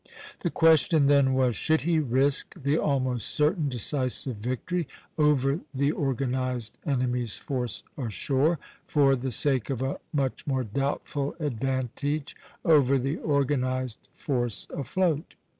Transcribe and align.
The 0.39 0.49
question 0.49 1.05
then 1.05 1.35
was, 1.35 1.55
should 1.55 1.81
he 1.83 1.99
risk 1.99 2.55
the 2.59 2.75
almost 2.79 3.27
certain 3.29 3.69
decisive 3.69 4.37
victory 4.37 4.87
over 5.15 5.59
the 5.75 5.91
organized 5.91 6.79
enemy's 6.87 7.37
force 7.37 7.83
ashore, 7.95 8.57
for 8.87 9.15
the 9.15 9.31
sake 9.31 9.69
of 9.69 9.83
a 9.83 9.99
much 10.11 10.47
more 10.47 10.63
doubtful 10.63 11.35
advantage 11.39 12.35
over 12.65 12.97
the 12.97 13.17
organized 13.17 14.09
force 14.11 14.65
afloat? 14.71 15.35